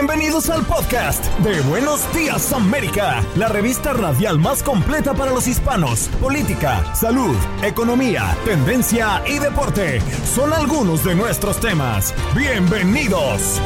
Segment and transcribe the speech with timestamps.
[0.00, 6.08] Bienvenidos al podcast de Buenos Días América, la revista radial más completa para los hispanos.
[6.22, 12.14] Política, salud, economía, tendencia y deporte son algunos de nuestros temas.
[12.34, 13.60] Bienvenidos.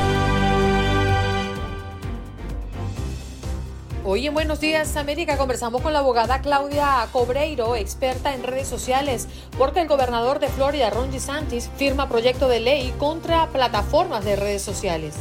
[4.05, 9.29] Hoy en Buenos Días América conversamos con la abogada Claudia Cobreiro, experta en redes sociales,
[9.57, 14.62] porque el gobernador de Florida, Ron DeSantis, firma proyecto de ley contra plataformas de redes
[14.62, 15.15] sociales.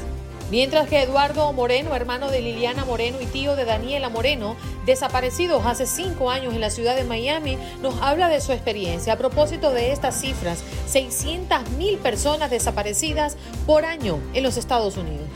[0.54, 4.56] Mientras que Eduardo Moreno, hermano de Liliana Moreno y tío de Daniela Moreno,
[4.86, 9.14] desaparecidos hace cinco años en la ciudad de Miami, nos habla de su experiencia.
[9.14, 15.28] A propósito de estas cifras, 600 mil personas desaparecidas por año en los Estados Unidos.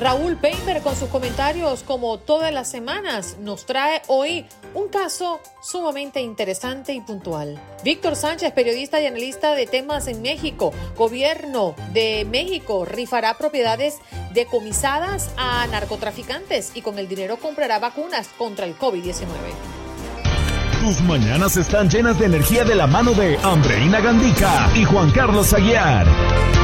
[0.00, 6.20] Raúl Peimer con sus comentarios como todas las semanas nos trae hoy un caso sumamente
[6.20, 7.60] interesante y puntual.
[7.82, 13.98] Víctor Sánchez, periodista y analista de temas en México, gobierno de México rifará propiedades
[14.32, 19.26] decomisadas a narcotraficantes y con el dinero comprará vacunas contra el COVID-19.
[20.80, 25.54] Tus mañanas están llenas de energía de la mano de Andreina Gandica y Juan Carlos
[25.54, 26.63] Aguiar.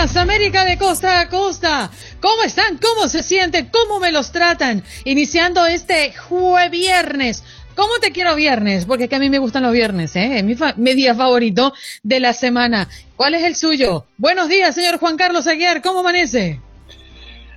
[0.00, 1.90] Días, América de costa a costa.
[2.22, 2.78] ¿Cómo están?
[2.78, 3.70] ¿Cómo se sienten?
[3.70, 4.82] ¿Cómo me los tratan?
[5.04, 7.44] Iniciando este jueves viernes.
[7.74, 8.86] ¿Cómo te quiero viernes?
[8.86, 10.38] Porque que a mí me gustan los viernes, ¿eh?
[10.38, 12.88] Es mi, mi, día favorito de la semana.
[13.14, 14.06] ¿Cuál es el suyo?
[14.16, 15.82] Buenos días, señor Juan Carlos Aguiar.
[15.82, 16.60] ¿Cómo amanece?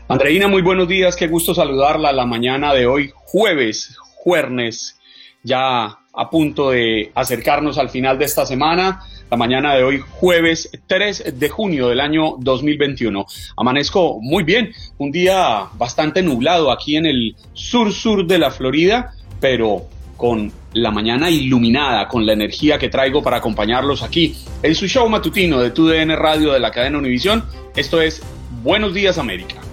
[0.09, 1.16] Andreina, muy buenos días.
[1.16, 5.00] Qué gusto saludarla la mañana de hoy, jueves, jueves,
[5.44, 9.00] ya a punto de acercarnos al final de esta semana
[9.34, 13.26] la mañana de hoy, jueves 3 de junio del año 2021.
[13.58, 19.12] Amanezco muy bien, un día bastante nublado aquí en el sur-sur de la Florida,
[19.42, 24.88] pero con la mañana iluminada, con la energía que traigo para acompañarlos aquí en su
[24.88, 27.44] show matutino de TUDN Radio de la cadena Univisión.
[27.76, 28.22] Esto es
[28.62, 29.72] Buenos Días América.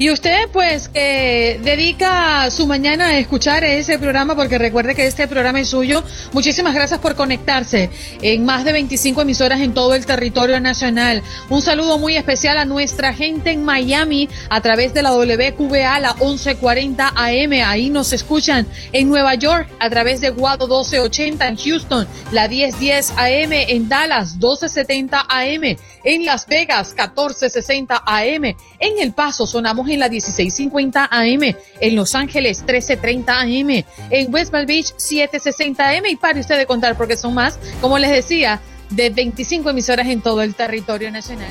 [0.00, 5.28] Y usted, pues, eh, dedica su mañana a escuchar ese programa porque recuerde que este
[5.28, 6.02] programa es suyo.
[6.32, 7.90] Muchísimas gracias por conectarse
[8.22, 11.22] en más de 25 emisoras en todo el territorio nacional.
[11.50, 16.14] Un saludo muy especial a nuestra gente en Miami a través de la WQBA, la
[16.14, 17.52] 1140 AM.
[17.62, 23.10] Ahí nos escuchan en Nueva York a través de Guado 1280 en Houston, la 1010
[23.18, 28.44] AM en Dallas, 1270 AM en Las Vegas, 1460 AM.
[28.78, 34.52] En El Paso sonamos en la 1650 AM, en Los Ángeles 1330 AM, en West
[34.52, 38.60] Palm Beach 760 AM y pare usted de contar porque son más, como les decía,
[38.90, 41.50] de 25 emisoras en todo el territorio nacional.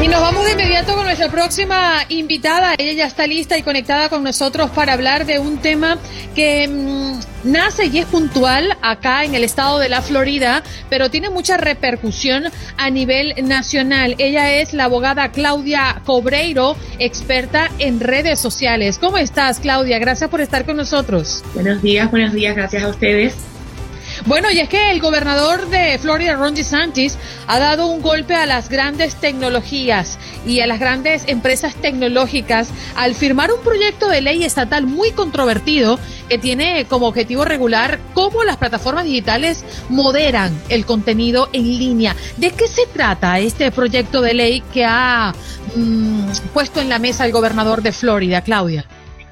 [0.00, 2.74] Y nos vamos de inmediato con nuestra próxima invitada.
[2.78, 5.98] Ella ya está lista y conectada con nosotros para hablar de un tema
[6.36, 11.30] que mm, nace y es puntual acá en el estado de la Florida, pero tiene
[11.30, 12.44] mucha repercusión
[12.76, 14.14] a nivel nacional.
[14.18, 18.98] Ella es la abogada Claudia Cobreiro, experta en redes sociales.
[18.98, 19.98] ¿Cómo estás, Claudia?
[19.98, 21.42] Gracias por estar con nosotros.
[21.54, 23.34] Buenos días, buenos días, gracias a ustedes.
[24.26, 28.46] Bueno, y es que el gobernador de Florida, Ron DeSantis, ha dado un golpe a
[28.46, 34.44] las grandes tecnologías y a las grandes empresas tecnológicas al firmar un proyecto de ley
[34.44, 35.98] estatal muy controvertido
[36.28, 42.14] que tiene como objetivo regular cómo las plataformas digitales moderan el contenido en línea.
[42.36, 45.32] ¿De qué se trata este proyecto de ley que ha
[45.74, 48.84] mm, puesto en la mesa el gobernador de Florida, Claudia?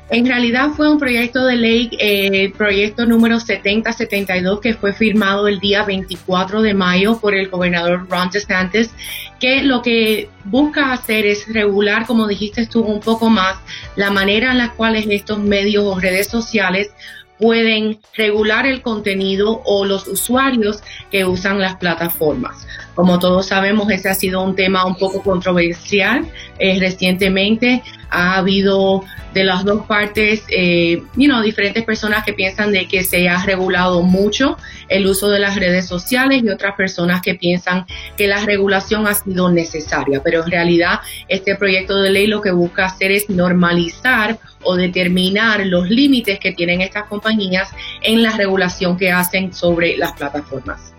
[0.09, 5.59] En realidad fue un proyecto de ley, eh, proyecto número 7072, que fue firmado el
[5.59, 8.91] día 24 de mayo por el gobernador Ron DeSantis,
[9.41, 13.57] que lo que busca hacer es regular, como dijiste tú, un poco más
[13.97, 16.91] la manera en la cual estos medios o redes sociales
[17.39, 22.67] pueden regular el contenido o los usuarios que usan las plataformas.
[22.97, 26.27] Como todos sabemos, ese ha sido un tema un poco controversial.
[26.59, 29.05] Eh, recientemente ha habido
[29.35, 34.01] de las dos partes, eh, you diferentes personas que piensan de que se ha regulado
[34.01, 34.57] mucho
[34.89, 37.85] el uso de las redes sociales y otras personas que piensan
[38.17, 40.23] que la regulación ha sido necesaria.
[40.25, 45.67] Pero en realidad este proyecto de ley lo que busca hacer es normalizar o determinar
[45.67, 47.69] los límites que tienen estas compañías
[48.03, 50.95] en la regulación que hacen sobre las plataformas.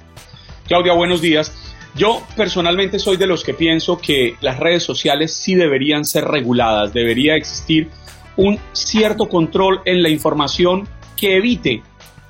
[0.67, 1.66] Claudia, buenos días.
[1.97, 6.94] Yo personalmente soy de los que pienso que las redes sociales sí deberían ser reguladas,
[6.94, 7.89] debería existir
[8.35, 11.81] un cierto control en la información que evite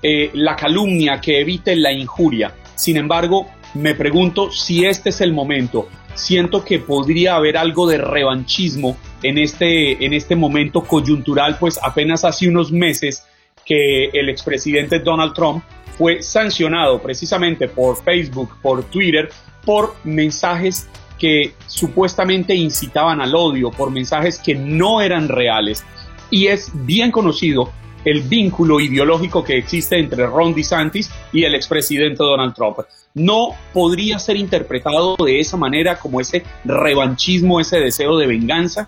[0.02, 2.56] eh, la calumnia, que evite la injuria.
[2.76, 5.90] Sin embargo, me pregunto si este es el momento.
[6.14, 12.24] Siento que podría haber algo de revanchismo en este, en este momento coyuntural, pues apenas
[12.24, 13.26] hace unos meses
[13.68, 15.64] que el expresidente Donald Trump
[15.98, 19.30] fue sancionado precisamente por Facebook, por Twitter,
[19.66, 20.88] por mensajes
[21.20, 25.84] que supuestamente incitaban al odio, por mensajes que no eran reales.
[26.30, 27.72] Y es bien conocido
[28.06, 32.78] el vínculo ideológico que existe entre Ron DeSantis y el expresidente Donald Trump.
[33.14, 38.88] No podría ser interpretado de esa manera como ese revanchismo, ese deseo de venganza.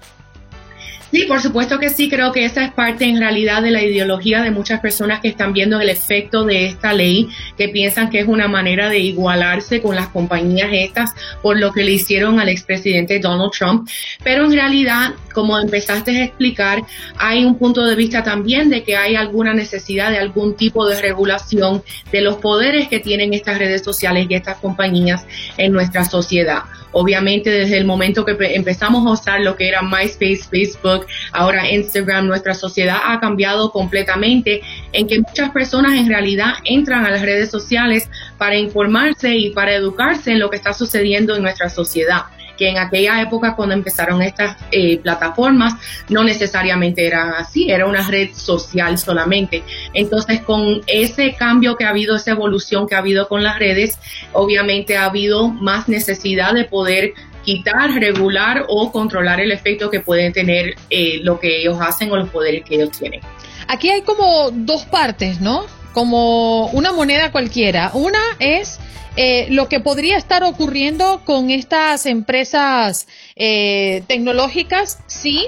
[1.12, 4.44] Sí, por supuesto que sí, creo que esa es parte en realidad de la ideología
[4.44, 7.28] de muchas personas que están viendo el efecto de esta ley,
[7.58, 11.84] que piensan que es una manera de igualarse con las compañías estas por lo que
[11.84, 13.90] le hicieron al expresidente Donald Trump.
[14.24, 16.84] Pero en realidad, como empezaste a explicar,
[17.18, 21.02] hay un punto de vista también de que hay alguna necesidad de algún tipo de
[21.02, 21.82] regulación
[22.12, 25.26] de los poderes que tienen estas redes sociales y estas compañías
[25.58, 26.64] en nuestra sociedad.
[26.92, 32.28] Obviamente desde el momento que empezamos a usar lo que era MySpace, Facebook, ahora Instagram,
[32.28, 34.62] nuestra sociedad ha cambiado completamente
[34.94, 39.74] en que muchas personas en realidad entran a las redes sociales para informarse y para
[39.74, 42.24] educarse en lo que está sucediendo en nuestra sociedad
[42.60, 45.76] que en aquella época cuando empezaron estas eh, plataformas
[46.10, 49.64] no necesariamente eran así, era una red social solamente.
[49.94, 53.98] Entonces con ese cambio que ha habido, esa evolución que ha habido con las redes,
[54.34, 57.14] obviamente ha habido más necesidad de poder
[57.46, 62.18] quitar, regular o controlar el efecto que pueden tener eh, lo que ellos hacen o
[62.18, 63.22] los poderes que ellos tienen.
[63.70, 65.66] Aquí hay como dos partes, ¿no?
[65.94, 67.92] Como una moneda cualquiera.
[67.94, 68.80] Una es
[69.16, 75.48] eh, lo que podría estar ocurriendo con estas empresas eh, tecnológicas si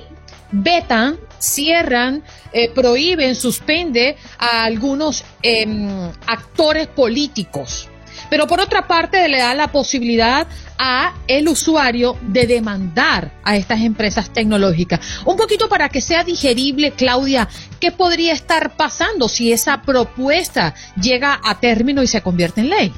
[0.52, 2.24] vetan, cierran,
[2.54, 7.91] eh, prohíben, suspende a algunos em, actores políticos.
[8.32, 10.48] Pero por otra parte le da la posibilidad
[10.78, 15.02] a el usuario de demandar a estas empresas tecnológicas.
[15.26, 17.50] Un poquito para que sea digerible, Claudia,
[17.82, 22.94] ¿qué podría estar pasando si esa propuesta llega a término y se convierte en ley?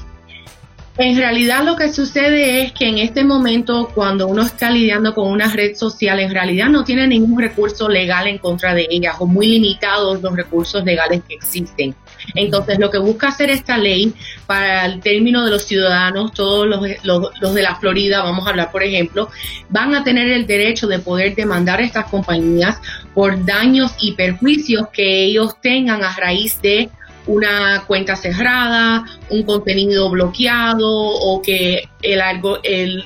[1.00, 5.32] En realidad lo que sucede es que en este momento cuando uno está lidiando con
[5.32, 9.26] una red social, en realidad no tiene ningún recurso legal en contra de ella o
[9.26, 11.96] muy limitados los recursos legales que existen.
[12.36, 14.14] Entonces lo que busca hacer esta ley
[14.46, 18.72] para el término de los ciudadanos, todos los, los, de la Florida, vamos a hablar
[18.72, 19.30] por ejemplo,
[19.70, 22.80] van a tener el derecho de poder demandar a estas compañías
[23.14, 26.90] por daños y perjuicios que ellos tengan a raíz de
[27.26, 33.06] una cuenta cerrada, un contenido bloqueado o que el algo el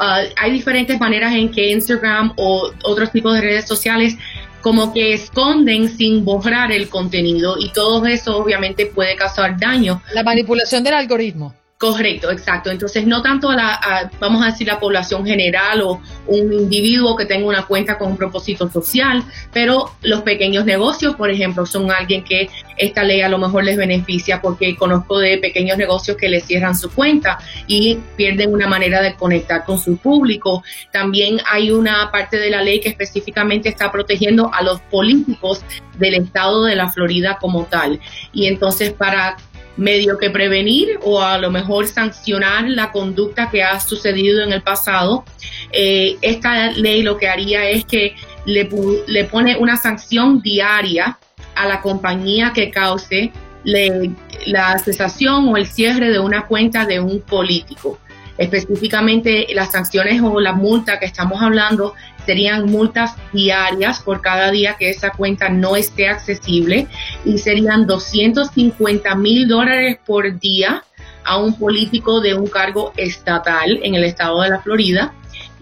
[0.00, 4.16] uh, hay diferentes maneras en que Instagram o otros tipos de redes sociales
[4.62, 10.02] como que esconden sin borrar el contenido y todo eso obviamente puede causar daño.
[10.14, 11.54] La manipulación del algoritmo.
[11.82, 12.70] Correcto, exacto.
[12.70, 17.44] Entonces, no tanto la, vamos a decir, la población general o un individuo que tenga
[17.44, 22.48] una cuenta con un propósito social, pero los pequeños negocios, por ejemplo, son alguien que
[22.76, 26.78] esta ley a lo mejor les beneficia porque conozco de pequeños negocios que les cierran
[26.78, 30.62] su cuenta y pierden una manera de conectar con su público.
[30.92, 35.64] También hay una parte de la ley que específicamente está protegiendo a los políticos
[35.98, 37.98] del estado de la Florida como tal.
[38.32, 39.36] Y entonces, para
[39.76, 44.62] medio que prevenir o a lo mejor sancionar la conducta que ha sucedido en el
[44.62, 45.24] pasado.
[45.72, 48.14] Eh, esta ley lo que haría es que
[48.44, 48.68] le,
[49.06, 51.18] le, pone una sanción diaria
[51.54, 53.32] a la compañía que cause
[53.64, 57.98] la cesación o el cierre de una cuenta de un político.
[58.38, 61.94] Específicamente las sanciones o la multa que estamos hablando
[62.26, 66.86] serían multas diarias por cada día que esa cuenta no esté accesible
[67.24, 70.84] y serían 250 mil dólares por día
[71.24, 75.12] a un político de un cargo estatal en el estado de la Florida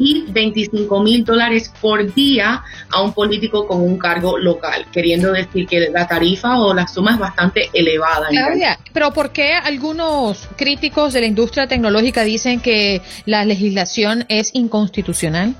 [0.00, 5.66] y 25 mil dólares por día a un político con un cargo local, queriendo decir
[5.66, 8.28] que la tarifa o la suma es bastante elevada.
[8.28, 14.50] Claudia, pero ¿por qué algunos críticos de la industria tecnológica dicen que la legislación es
[14.54, 15.54] inconstitucional?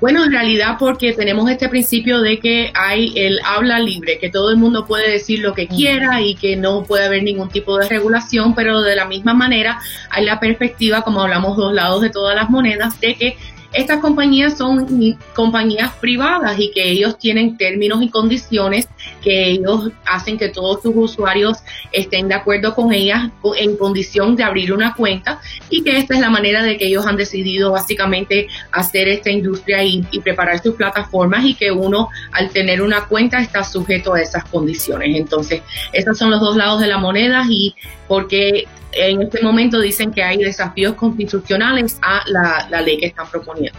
[0.00, 4.50] Bueno, en realidad porque tenemos este principio de que hay el habla libre, que todo
[4.50, 7.86] el mundo puede decir lo que quiera y que no puede haber ningún tipo de
[7.86, 9.78] regulación, pero de la misma manera
[10.08, 13.36] hay la perspectiva, como hablamos dos lados de todas las monedas, de que
[13.72, 18.88] estas compañías son compañías privadas y que ellos tienen términos y condiciones
[19.22, 21.58] que ellos hacen que todos sus usuarios
[21.92, 26.20] estén de acuerdo con ellas en condición de abrir una cuenta y que esta es
[26.20, 31.44] la manera de que ellos han decidido básicamente hacer esta industria y, preparar sus plataformas
[31.44, 35.16] y que uno al tener una cuenta está sujeto a esas condiciones.
[35.16, 35.62] Entonces,
[35.92, 37.74] estos son los dos lados de la moneda y
[38.06, 43.78] porque en este momento dicen que hay desafíos constitucionales a la, ley que están proponiendo.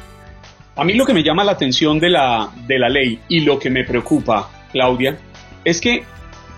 [0.75, 3.60] A mí lo que me llama la atención de la, de la ley y lo
[3.60, 5.18] que me preocupa, Claudia,
[5.65, 6.03] es que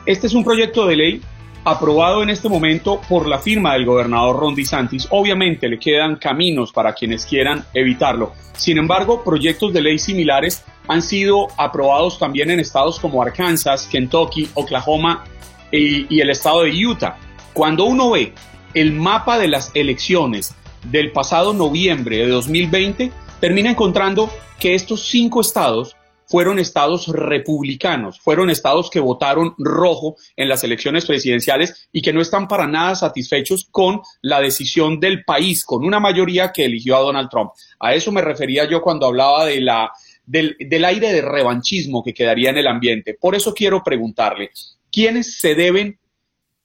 [0.05, 1.21] este es un proyecto de ley
[1.65, 5.07] aprobado en este momento por la firma del gobernador Ron DeSantis.
[5.09, 8.33] Obviamente le quedan caminos para quienes quieran evitarlo.
[8.55, 14.49] Sin embargo, proyectos de ley similares han sido aprobados también en estados como Arkansas, Kentucky,
[14.53, 15.23] Oklahoma
[15.71, 17.17] y el estado de Utah.
[17.53, 18.33] Cuando uno ve
[18.73, 20.55] el mapa de las elecciones
[20.89, 25.95] del pasado noviembre de 2020, termina encontrando que estos cinco estados
[26.25, 32.21] fueron estados republicanos, fueron estados que votaron rojo en las elecciones presidenciales y que no
[32.21, 37.01] están para nada satisfechos con la decisión del país, con una mayoría que eligió a
[37.01, 37.51] Donald Trump.
[37.79, 39.91] A eso me refería yo cuando hablaba de la,
[40.25, 43.13] del, del aire de revanchismo que quedaría en el ambiente.
[43.13, 44.49] Por eso quiero preguntarle,
[44.91, 45.99] ¿quiénes se deben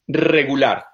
[0.09, 0.87] regular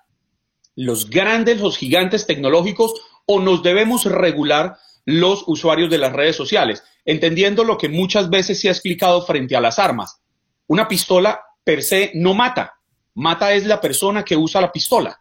[0.76, 2.94] los grandes, los gigantes tecnológicos
[3.26, 8.61] o nos debemos regular los usuarios de las redes sociales, entendiendo lo que muchas veces
[8.61, 10.21] se ha explicado frente a las armas.
[10.66, 12.75] Una pistola per se no mata,
[13.14, 15.21] mata es la persona que usa la pistola.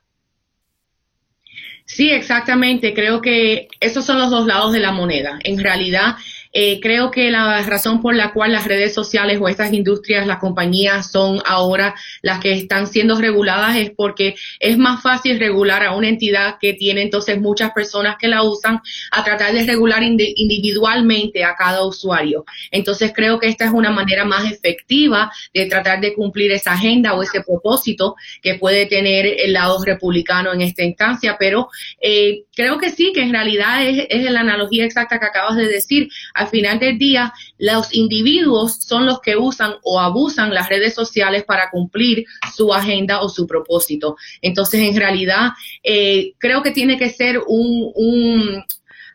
[1.85, 2.93] Sí, exactamente.
[2.93, 5.38] Creo que esos son los dos lados de la moneda.
[5.43, 6.15] En realidad,
[6.55, 10.38] eh, creo que la razón por la cual las redes sociales o estas industrias, las
[10.38, 15.95] compañías son ahora las que están siendo reguladas es porque es más fácil regular a
[15.95, 18.81] una entidad que tiene entonces muchas personas que la usan
[19.12, 22.45] a tratar de regular individualmente a cada usuario.
[22.69, 27.15] Entonces creo que esta es una manera más efectiva de tratar de cumplir esa agenda
[27.15, 31.69] o ese propósito que puede tener el lado republicano en esta instancia, pero
[32.00, 35.67] eh, creo que sí, que en realidad es, es la analogía exacta que acabas de
[35.67, 36.10] decir
[36.43, 41.43] al final del día, los individuos son los que usan o abusan las redes sociales
[41.43, 44.15] para cumplir su agenda o su propósito.
[44.41, 45.51] Entonces, en realidad,
[45.83, 48.63] eh, creo que tiene que ser un,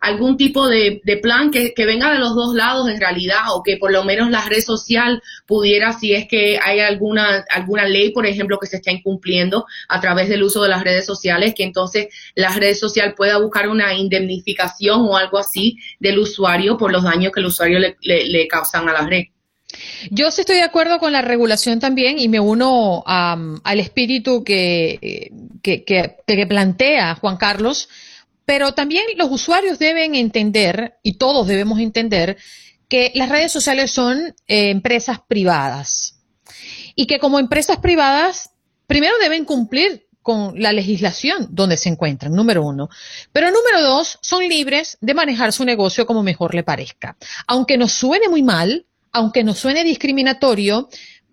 [0.00, 3.92] algún tipo de, plan que, venga de los dos lados en realidad o que por
[3.92, 8.58] lo menos la red social pudiera, si es que hay alguna, alguna ley, por ejemplo,
[8.58, 12.50] que se está incumpliendo a través del uso de las redes sociales, que entonces la
[12.50, 17.40] red social pueda buscar una indemnificación o algo así del usuario por los daños que
[17.40, 19.24] el usuario le, causan a la red.
[20.10, 25.30] Yo sí estoy de acuerdo con la regulación también y me uno al espíritu que,
[25.62, 27.88] que, que plantea Juan Carlos
[28.48, 32.38] pero también los usuarios deben entender, y todos debemos entender,
[32.88, 36.22] que las redes sociales son eh, empresas privadas.
[36.94, 38.52] Y que como empresas privadas,
[38.86, 42.88] primero deben cumplir con la legislación donde se encuentran, número uno.
[43.34, 47.18] Pero número dos, son libres de manejar su negocio como mejor le parezca.
[47.46, 50.88] Aunque nos suene muy mal, aunque nos suene discriminatorio,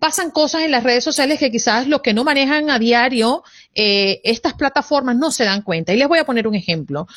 [0.06, 3.42] pasan cosas en las redes sociales que quizás los que no manejan a diario
[3.74, 5.92] eh, estas plataformas no se dan cuenta.
[5.92, 7.08] Y les voy a poner un ejemplo.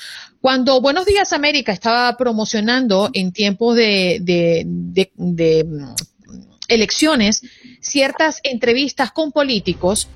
[0.42, 4.66] Cuando Buenos Días América estaba promocionando en tiempos de,
[5.16, 5.84] mm,
[6.68, 7.44] elecciones
[7.80, 10.08] ciertas entrevistas con políticos,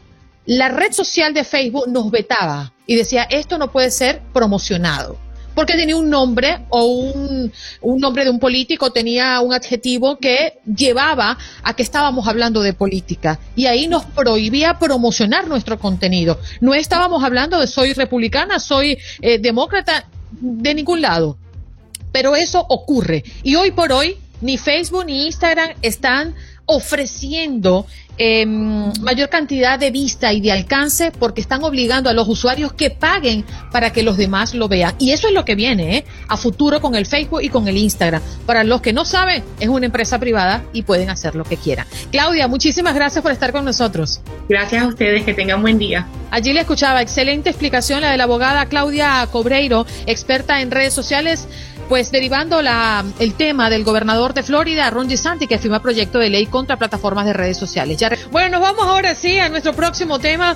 [0.48, 5.20] la red social de Facebook nos vetaba y decía, esto no puede ser promocionado
[5.56, 7.52] porque tenía un nombre o un,
[8.00, 13.40] nombre de un político, tenía un adjetivo que llevaba a que estábamos hablando de política
[13.56, 16.40] y ahí nos prohibía promocionar nuestro contenido.
[16.62, 21.38] No estábamos hablando de soy republicana, soy eh, demócrata, de ningún lado.
[22.12, 27.86] Pero eso ocurre y hoy por hoy ni Facebook ni Instagram están ofreciendo
[28.18, 32.92] eh, mayor cantidad de vista y de alcance porque están obligando a los usuarios que
[32.92, 34.94] paguen para que los demás lo vean.
[35.00, 36.06] Y eso es lo que viene ¿eh?
[36.28, 38.22] a futuro con el Facebook y con el Instagram.
[38.46, 41.88] Para los que no saben, es una empresa privada y pueden hacer lo que quieran.
[42.12, 44.22] Claudia, muchísimas gracias por estar con nosotros.
[44.48, 46.08] Gracias a ustedes, que tengan buen día.
[46.30, 51.48] Allí le escuchaba excelente explicación la de la abogada Claudia Cobreiro, experta en redes sociales.
[51.90, 56.30] Pues derivando la, el tema del gobernador de Florida, Ron DeSantis, que firma proyecto de
[56.30, 58.00] ley contra plataformas de redes sociales.
[58.32, 60.56] bueno, nos vamos ahora sí a nuestro próximo tema.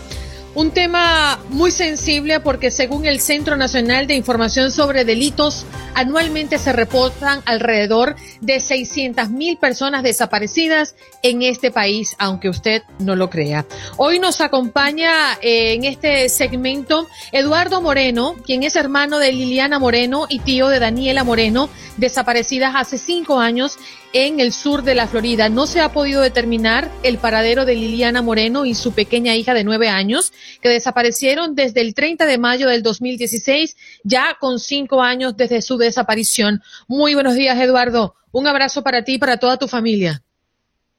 [0.58, 6.74] Un tema muy sensible porque según el Centro Nacional de Información sobre Delitos, anualmente se
[6.74, 13.68] reportan alrededor de 600 mil personas desaparecidas en este país, aunque usted no lo crea.
[13.98, 20.26] Hoy nos acompaña eh, en este segmento Eduardo Moreno, quien es hermano de Liliana Moreno
[20.28, 23.78] y tío de Daniela Moreno, desaparecidas hace cinco años
[24.14, 25.50] en el sur de la Florida.
[25.50, 29.64] No se ha podido determinar el paradero de Liliana Moreno y su pequeña hija de
[29.64, 35.36] nueve años, que desaparecieron desde el 30 de mayo del 2016, ya con cinco años
[35.38, 36.62] desde su desaparición.
[36.88, 38.16] Muy buenos días, Eduardo.
[38.32, 40.24] Un abrazo para ti y para toda tu familia.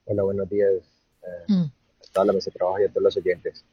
[0.04, 0.72] Hola, buenos días.
[1.22, 1.77] Eh, mm.
[2.12, 3.64] Toda la mesa de trabajo y a todos los.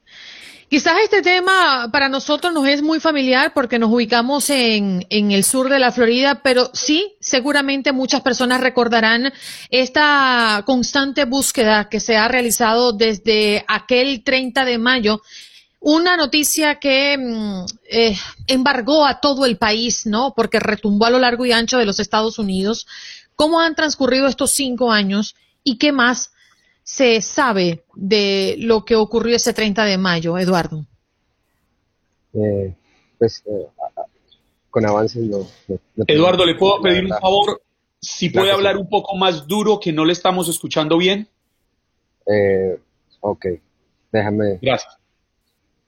[0.67, 5.43] Quizás este tema para nosotros nos es muy familiar porque nos ubicamos en, en, el
[5.43, 9.31] sur de la Florida, pero sí, seguramente muchas personas recordarán
[9.69, 15.21] esta constante búsqueda que se ha realizado desde aquel 30 de mayo.
[15.79, 20.33] Una noticia que mm, eh, embargó a todo el país, ¿no?
[20.35, 22.87] Porque retumbó a lo largo y ancho de los Estados Unidos.
[23.35, 26.31] ¿Cómo han transcurrido estos cinco años y qué más
[26.85, 30.85] se sabe de lo que ocurrió ese 30 de mayo, Eduardo?
[32.31, 32.75] Eh,
[33.17, 33.67] pues eh,
[34.69, 35.47] con avances no,
[36.05, 37.59] Eduardo, ¿le puedo pedir un favor?
[37.99, 41.27] Si puede hablar un poco más duro, que no le estamos escuchando bien.
[42.27, 42.77] Eh,
[43.19, 43.45] ok,
[44.11, 44.59] déjame.
[44.61, 44.95] Gracias.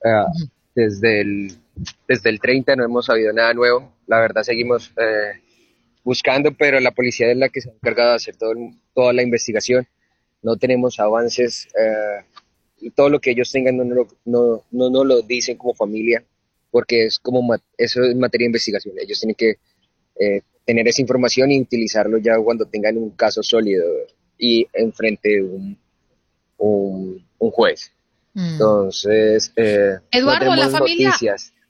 [0.04, 0.26] Ah,
[0.74, 1.58] desde, el,
[2.08, 3.92] desde el 30 no hemos sabido nada nuevo.
[4.08, 4.92] La verdad, seguimos
[6.02, 8.52] buscando, pero la policía es la que se ha encargado de hacer todo,
[8.94, 9.86] toda la investigación
[10.42, 15.22] no tenemos avances, eh, todo lo que ellos tengan no nos no, no, no, lo
[15.22, 16.24] dicen como familia,
[16.70, 18.94] porque es como eso es materia de investigación.
[18.98, 19.58] Ellos tienen que
[20.20, 23.84] eh, tener esa información y utilizarlo ya cuando tengan un caso sólido
[24.38, 25.78] y enfrente de un,
[26.58, 27.90] un, juez.
[28.34, 28.52] Mm.
[28.52, 31.12] Entonces, eh, Eduardo, la familia,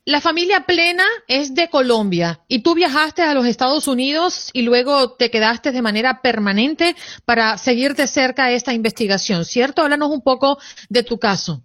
[0.09, 5.13] la familia plena es de Colombia y tú viajaste a los Estados Unidos y luego
[5.13, 6.97] te quedaste de manera permanente
[7.27, 9.83] para seguir de cerca esta investigación, ¿cierto?
[9.83, 10.57] Háblanos un poco
[10.89, 11.63] de tu caso.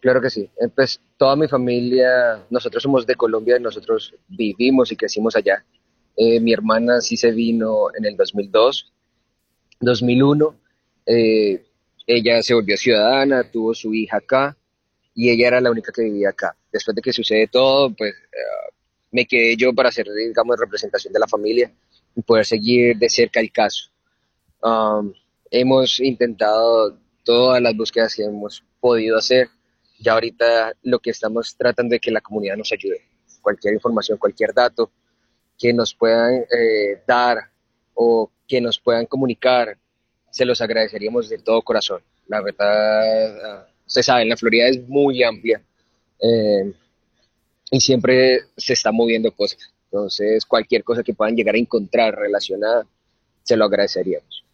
[0.00, 0.40] Claro que sí.
[0.60, 5.64] Eh, pues toda mi familia, nosotros somos de Colombia nosotros vivimos y crecimos allá.
[6.16, 8.92] Eh, mi hermana sí se vino en el 2002,
[9.78, 10.56] 2001.
[11.06, 11.64] Eh,
[12.08, 14.56] ella se volvió ciudadana, tuvo su hija acá
[15.14, 16.56] y ella era la única que vivía acá.
[16.72, 18.72] Después de que sucede todo, pues eh,
[19.10, 21.70] me quedé yo para hacer, digamos, representación de la familia
[22.14, 23.90] y poder seguir de cerca el caso.
[24.62, 25.12] Um,
[25.50, 29.48] hemos intentado todas las búsquedas que hemos podido hacer.
[29.98, 33.02] Ya ahorita lo que estamos tratando de que la comunidad nos ayude.
[33.40, 34.90] Cualquier información, cualquier dato
[35.58, 37.50] que nos puedan eh, dar
[37.94, 39.78] o que nos puedan comunicar,
[40.30, 42.02] se los agradeceríamos de todo corazón.
[42.26, 45.60] La verdad, se sabe, la Florida es muy amplia
[46.18, 46.72] eh,
[47.70, 49.70] y siempre se está moviendo cosas.
[49.84, 52.86] Entonces, cualquier cosa que puedan llegar a encontrar relacionada,
[53.42, 54.44] se lo agradeceríamos.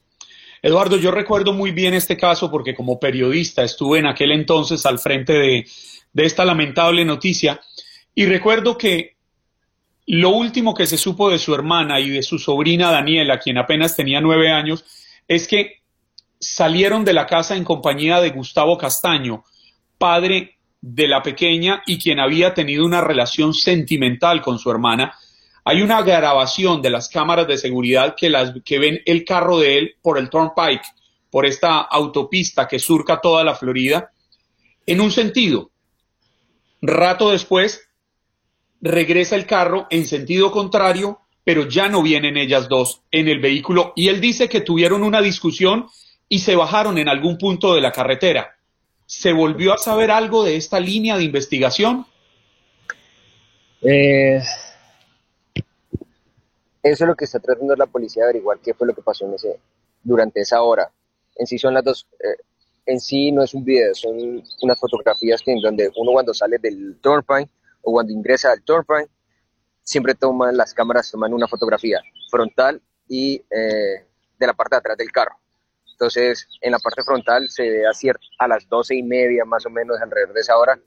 [0.60, 4.98] Eduardo, yo recuerdo muy bien este caso porque como periodista estuve en aquel entonces al
[4.98, 7.60] frente de esta lamentable noticia
[8.12, 9.14] y recuerdo que
[10.06, 13.94] lo último que se supo de su hermana y de su sobrina Daniela, quien apenas
[13.94, 14.84] tenía nueve años,
[15.28, 15.82] es que
[16.40, 19.44] salieron de la casa en compañía de Gustavo Castaño,
[19.98, 25.14] padre de la pequeña y quien había tenido una relación sentimental con su hermana.
[25.64, 29.78] Hay una grabación de las cámaras de seguridad que, las, que ven el carro de
[29.78, 30.84] él por el Turnpike,
[31.30, 34.10] por esta autopista que surca toda la Florida,
[34.86, 35.70] en un sentido.
[36.80, 37.88] Rato después,
[38.80, 43.92] regresa el carro en sentido contrario, pero ya no vienen ellas dos en el vehículo
[43.96, 45.88] y él dice que tuvieron una discusión
[46.28, 48.56] y se bajaron en algún punto de la carretera.
[49.06, 52.06] ¿Se volvió a saber algo de esta línea de investigación?
[53.80, 54.42] Eh,
[56.82, 59.26] eso es lo que está tratando la policía de averiguar qué fue lo que pasó
[59.26, 59.58] en ese,
[60.02, 60.90] durante esa hora.
[61.36, 62.42] En sí son las dos, eh,
[62.86, 66.58] en sí no es un video, son unas fotografías que en donde uno cuando sale
[66.58, 67.50] del turnpike
[67.82, 69.08] o cuando ingresa al turnpike,
[69.82, 74.04] siempre toman las cámaras, toman una fotografía frontal y eh,
[74.38, 75.36] de la parte de atrás del carro.
[75.98, 77.90] Entonces, en la parte frontal se ve a,
[78.38, 80.78] a las doce y media, más o menos, alrededor de esa hora,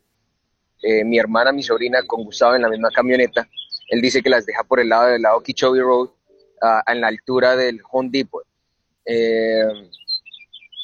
[0.83, 3.47] eh, mi hermana, mi sobrina, con Gustavo en la misma camioneta.
[3.89, 6.09] Él dice que las deja por el lado del lado Kichobi Road,
[6.87, 8.45] en la altura del Home Depot.
[9.05, 9.89] Eh,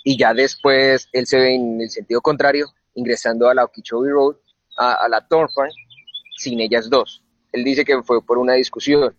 [0.03, 4.35] y ya después él se ve en el sentido contrario, ingresando a la Okeechobee Road,
[4.77, 5.69] a, la Thornton,
[6.37, 7.23] sin ellas dos.
[7.51, 9.15] Él dice que fue por una discusión.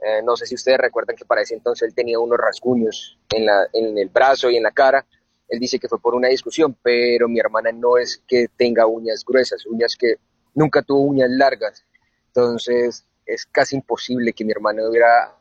[0.00, 3.46] Eh, no sé si ustedes recuerdan que para ese entonces él tenía unos rasguños en,
[3.46, 5.04] la, en el brazo y en la cara.
[5.48, 9.24] Él dice que fue por una discusión, pero mi hermana no es que tenga uñas
[9.24, 10.16] gruesas, uñas que
[10.54, 11.84] nunca tuvo uñas largas.
[12.26, 15.34] Entonces es casi imposible que mi hermana hubiera,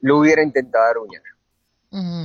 [0.00, 1.22] lo hubiera intentado dar uñas,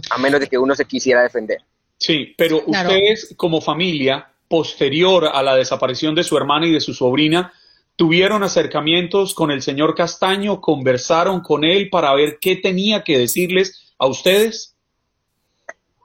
[0.10, 1.64] a menos de que uno se quisiera defender.
[1.98, 6.94] Sí, pero ustedes como familia, posterior a la desaparición de su hermana y de su
[6.94, 7.54] sobrina,
[7.96, 13.94] tuvieron acercamientos con el señor Castaño, conversaron con él para ver qué tenía que decirles
[13.98, 14.76] a ustedes.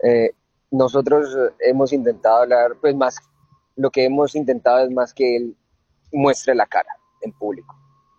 [0.02, 0.30] Eh,
[0.70, 1.28] nosotros
[1.60, 3.16] hemos intentado hablar, pues más,
[3.76, 5.56] lo que hemos intentado es más que él
[6.12, 6.90] muestre la cara
[7.22, 7.74] en público.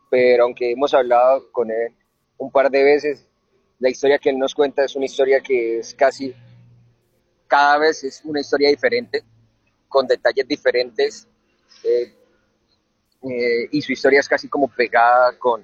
[0.10, 1.94] Pero aunque hemos hablado con él
[2.38, 3.28] un par de veces,
[3.80, 6.34] la historia que él nos cuenta es una historia que es casi,
[7.48, 9.24] cada vez es una historia diferente,
[9.88, 11.28] con detalles diferentes.
[11.84, 12.14] Eh,
[13.24, 15.64] eh, y su historia es casi como pegada con,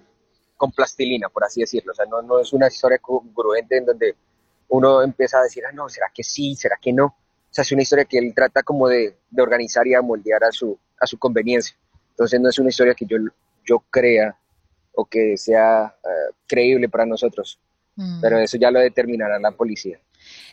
[0.58, 1.92] con plastilina, por así decirlo.
[1.92, 4.16] O sea, no, no es una historia congruente en donde
[4.70, 6.56] uno empieza a decir, ah, no, ¿será que sí?
[6.56, 7.06] ¿Será que no?
[7.06, 10.44] O sea, es una historia que él trata como de, de organizar y a moldear
[10.44, 11.76] a su, a su conveniencia.
[12.10, 13.18] Entonces no es una historia que yo,
[13.66, 14.36] yo crea
[14.96, 17.60] o que sea eh, creíble para nosotros.
[17.96, 18.22] Mm.
[18.22, 20.00] Pero eso ya lo determinará la policía.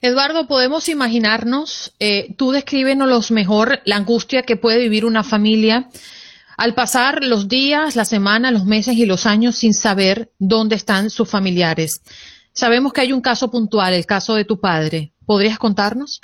[0.00, 5.88] Eduardo, podemos imaginarnos, eh, tú descríbenos mejor la angustia que puede vivir una familia
[6.61, 11.09] al pasar los días, las semanas, los meses y los años sin saber dónde están
[11.09, 12.03] sus familiares.
[12.53, 15.14] Sabemos que hay un caso puntual, el caso de tu padre.
[15.25, 16.20] ¿Podrías contarnos?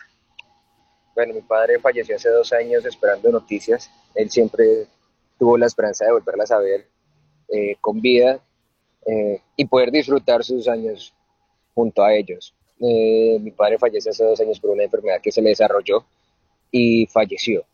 [1.15, 3.91] Bueno, mi padre falleció hace dos años esperando noticias.
[4.15, 4.87] Él siempre
[5.39, 6.87] tuvo la esperanza de volverla a saber
[7.49, 8.39] eh, con vida
[9.07, 11.15] eh, y poder disfrutar sus años
[11.75, 12.55] junto a ellos.
[12.79, 16.05] Eh, mi padre falleció hace dos años por una enfermedad que se le desarrolló
[16.71, 17.65] y falleció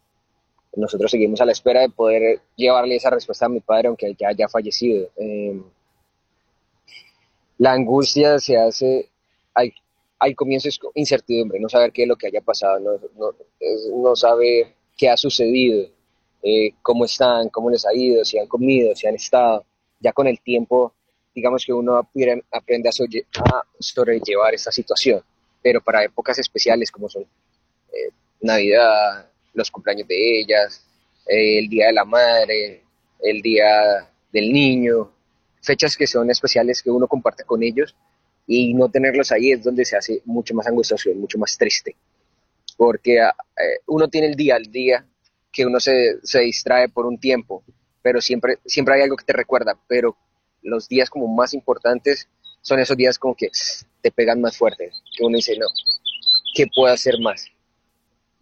[0.74, 4.28] nosotros seguimos a la espera de poder llevarle esa respuesta a mi padre, aunque ya
[4.28, 5.08] haya fallecido.
[5.16, 5.62] Em,
[7.58, 9.10] la angustia se hace,
[9.54, 9.72] hay,
[10.18, 13.34] hay comienzos incertidumbre, no saber qué es lo que haya pasado, no, no,
[14.02, 15.88] no sabe qué ha sucedido,
[16.42, 19.64] eh, cómo están, cómo les ha ido, si han comido, si han estado.
[20.00, 20.92] Ya con el tiempo,
[21.34, 22.92] digamos que uno aprende a,
[23.78, 25.22] sobrellevar esta situación,
[25.62, 30.86] pero para épocas especiales como son eh, Navidad, los cumpleaños de ellas,
[31.26, 32.82] eh, el Día de la Madre,
[33.20, 35.12] el Día del Niño,
[35.62, 37.94] fechas que son especiales que uno comparte con ellos
[38.46, 41.96] y no tenerlos ahí es donde se hace mucho más angustioso mucho más triste.
[42.76, 45.06] Porque ah, eh, uno tiene el día al día
[45.52, 47.62] que uno se, se, distrae por un tiempo,
[48.00, 50.16] pero siempre, siempre hay algo que te recuerda, pero
[50.62, 52.28] los días como más importantes
[52.62, 53.50] son esos días como que
[54.00, 55.66] te pegan más fuerte, que uno dice, no,
[56.54, 57.46] ¿qué puedo hacer más?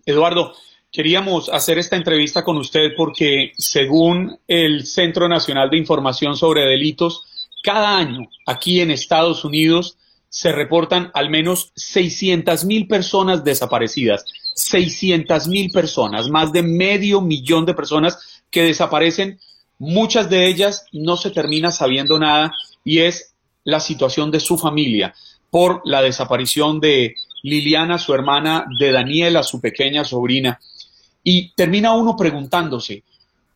[0.06, 0.54] Eduardo,
[0.92, 7.22] Queríamos hacer esta entrevista con usted porque, según el Centro Nacional de Información sobre Delitos,
[7.62, 9.98] cada año aquí en Estados Unidos
[10.28, 14.24] se reportan al menos 600 mil personas desaparecidas.
[14.56, 19.38] 600 mil personas, más de medio millón de personas que desaparecen.
[19.78, 22.52] Muchas de ellas no se termina sabiendo nada
[22.84, 25.14] y es la situación de su familia
[25.50, 30.60] por la desaparición de Liliana, su hermana, de Daniela, su pequeña sobrina.
[31.22, 33.04] Y termina uno preguntándose,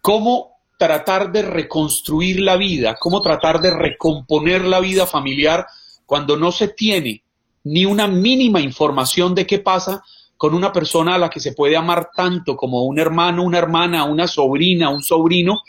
[0.01, 2.97] ¿cómo tratar de reconstruir la vida?
[3.01, 5.67] ¿Cómo tratar de recomponer la vida familiar
[6.07, 7.23] cuando no se tiene
[7.65, 10.03] ni una mínima información de qué pasa
[10.37, 14.05] con una persona a la que se puede amar tanto como un hermano, una hermana,
[14.05, 15.63] una sobrina, un sobrino,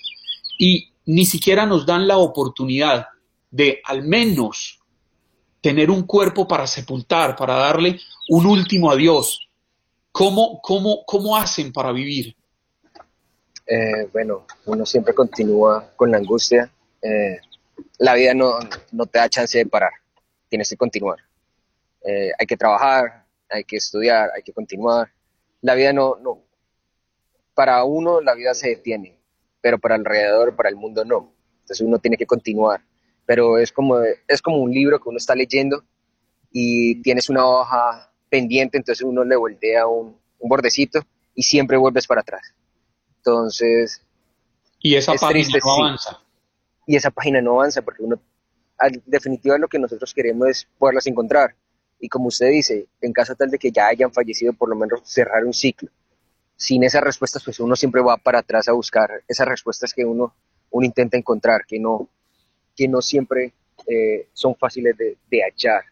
[0.58, 3.08] y ni siquiera nos dan la oportunidad
[3.52, 4.80] de al menos
[5.62, 9.45] tener un cuerpo para sepultar, para darle un último adiós,
[10.18, 12.38] ¿Cómo, cómo, cómo hacen para vivir?
[13.68, 16.72] Eh, bueno, uno siempre continúa con la angustia.
[17.02, 17.38] Eh,
[17.98, 18.58] la vida no,
[18.94, 19.92] no, te da chance de parar,
[20.48, 21.20] tienes que continuar.
[22.02, 25.12] Eh, hay que trabajar, hay que estudiar, hay que continuar.
[25.60, 26.42] La vida no, no,
[27.54, 29.20] para uno la vida se detiene,
[29.60, 31.34] pero para alrededor, para el mundo no.
[31.60, 32.80] Entonces uno tiene que continuar.
[33.26, 35.84] Pero es como, es como un libro que uno está leyendo
[36.54, 41.00] y tienes una hoja pendiente, entonces uno le voltea un, un bordecito
[41.34, 42.54] y siempre vuelves para atrás.
[43.18, 44.02] Entonces...
[44.80, 46.22] Y esa página no avanza.
[46.86, 48.20] Y esa página no avanza porque uno,
[48.80, 51.56] en definitiva lo que nosotros queremos es poderlas encontrar.
[52.00, 55.00] Y como usted dice, en caso tal de que ya hayan fallecido, por lo menos
[55.06, 55.90] cerrar un ciclo.
[56.58, 60.36] Sin esas respuestas, pues uno siempre va para atrás a buscar esas respuestas que uno,
[60.72, 62.10] uno intenta encontrar, que no,
[62.76, 63.54] que no siempre
[63.88, 65.84] eh, son fáciles de, de hallar.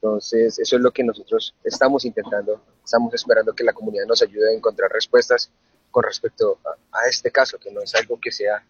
[0.00, 2.62] Entonces, eso es lo que nosotros estamos intentando.
[2.84, 5.50] Estamos esperando que la comunidad nos ayude a encontrar respuestas
[5.90, 6.58] con respecto
[6.92, 8.64] a, este caso, que no es algo que sea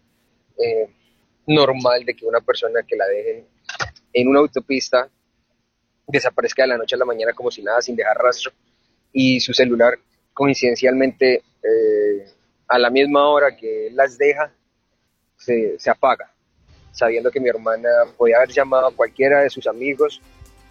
[0.57, 0.89] eh,
[1.45, 3.45] normal de que una persona que la dejen
[4.11, 5.07] en una autopista
[6.07, 8.51] desaparezca de la noche a la mañana como si nada, sin dejar rastro,
[9.13, 9.99] y su celular
[10.33, 12.25] coincidencialmente eh,
[12.67, 14.51] a la misma hora que las deja,
[15.37, 16.33] se, se, apaga,
[16.91, 20.21] sabiendo que mi hermana podía haber llamado a cualquiera de sus amigos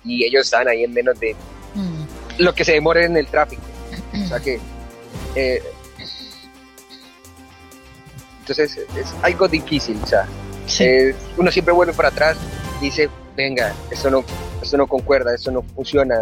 [0.09, 1.35] y ellos estaban ahí en menos de
[1.75, 2.43] mm.
[2.43, 3.63] lo que se demore en el tráfico.
[4.13, 4.59] O sea que...
[5.35, 5.63] Eh,
[8.41, 10.27] entonces es algo difícil, o sea,
[11.37, 12.39] uno siempre vuelve para atrás
[12.81, 14.25] y dice, venga, esto no,
[14.63, 16.15] esto no concuerda, esto no funciona,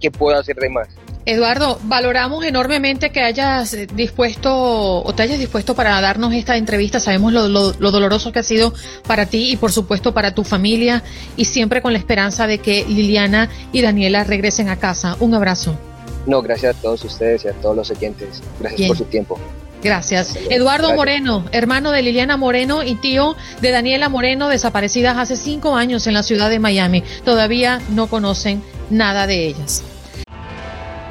[0.00, 0.88] ¿qué puedo hacer de más?
[1.26, 7.00] Eduardo, valoramos enormemente que hayas dispuesto o te hayas dispuesto para darnos esta entrevista.
[7.00, 8.72] Sabemos lo, doloroso que ha sido
[9.08, 11.02] para ti y por supuesto para tu familia
[11.36, 15.16] y siempre con la esperanza de que Liliana y Daniela regresen a casa.
[15.18, 15.76] Un abrazo.
[16.26, 18.40] No, gracias a todos ustedes y a todos los oyentes.
[18.60, 19.36] Gracias por su tiempo.
[19.82, 20.36] Gracias.
[20.48, 26.06] Eduardo Moreno, hermano de Liliana Moreno y tío de Daniela Moreno, desaparecidas hace cinco años
[26.06, 27.02] en la ciudad de Miami.
[27.24, 29.82] Todavía no conocen nada de ellas.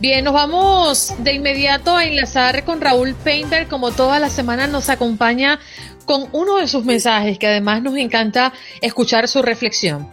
[0.00, 3.66] Bien, nos vamos de inmediato a enlazar con Raúl Painter.
[3.66, 5.58] Como toda la semana nos acompaña
[6.04, 10.08] con uno de sus mensajes que además nos encanta escuchar su reflexión.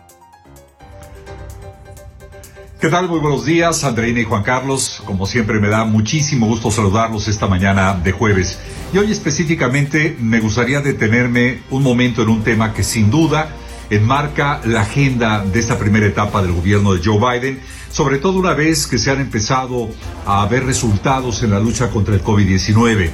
[2.82, 3.08] ¿Qué tal?
[3.08, 5.04] Muy buenos días, Andreina y Juan Carlos.
[5.06, 8.58] Como siempre, me da muchísimo gusto saludarlos esta mañana de jueves.
[8.92, 13.50] Y hoy específicamente me gustaría detenerme un momento en un tema que sin duda
[13.90, 17.60] enmarca la agenda de esta primera etapa del gobierno de Joe Biden,
[17.92, 19.90] sobre todo una vez que se han empezado
[20.26, 23.12] a ver resultados en la lucha contra el COVID-19.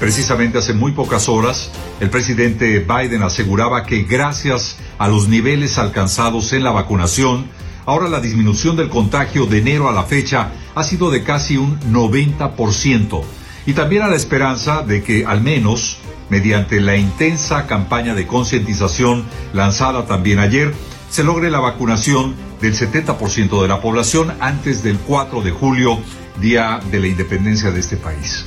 [0.00, 6.52] Precisamente hace muy pocas horas, el presidente Biden aseguraba que gracias a los niveles alcanzados
[6.52, 7.46] en la vacunación,
[7.88, 11.80] Ahora la disminución del contagio de enero a la fecha ha sido de casi un
[11.90, 13.22] 90%.
[13.64, 15.96] Y también a la esperanza de que al menos,
[16.30, 20.74] mediante la intensa campaña de concientización lanzada también ayer,
[21.10, 25.98] se logre la vacunación del 70% de la población antes del 4 de julio,
[26.40, 28.44] día de la independencia de este país.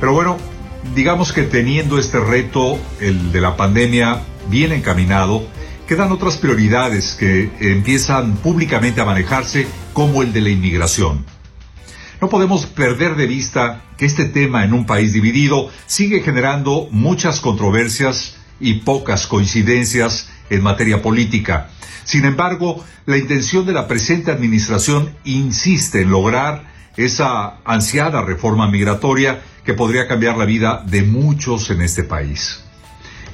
[0.00, 0.36] Pero bueno,
[0.94, 5.46] digamos que teniendo este reto, el de la pandemia, bien encaminado,
[5.86, 11.24] quedan otras prioridades que empiezan públicamente a manejarse, como el de la inmigración.
[12.24, 17.38] No podemos perder de vista que este tema en un país dividido sigue generando muchas
[17.38, 21.68] controversias y pocas coincidencias en materia política.
[22.04, 26.64] Sin embargo, la intención de la presente administración insiste en lograr
[26.96, 32.64] esa ansiada reforma migratoria que podría cambiar la vida de muchos en este país.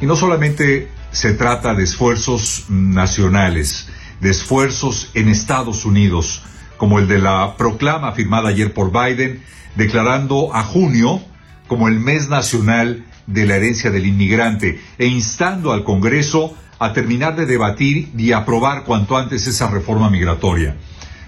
[0.01, 3.89] Y no solamente se trata de esfuerzos nacionales,
[4.21, 6.43] de esfuerzos en Estados Unidos,
[6.81, 9.43] como el de la proclama firmada ayer por Biden,
[9.77, 11.21] declarando a junio
[11.69, 17.37] como el mes nacional de la herencia del inmigrante e instando al Congreso a terminar
[17.37, 20.75] de debatir y aprobar cuanto antes esa reforma migratoria,